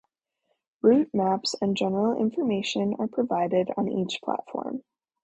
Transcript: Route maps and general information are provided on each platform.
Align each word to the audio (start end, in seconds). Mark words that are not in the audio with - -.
Route 0.81 1.11
maps 1.13 1.53
and 1.61 1.77
general 1.77 2.19
information 2.19 2.95
are 2.97 3.05
provided 3.05 3.69
on 3.77 3.87
each 3.87 4.19
platform. 4.23 4.81